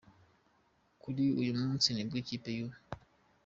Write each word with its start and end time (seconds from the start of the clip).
Kuri 1.01 1.23
uyu 1.41 1.53
munsi 1.61 1.87
nibwo 1.91 2.15
ikipe 2.23 2.49
y’u 2.57 2.69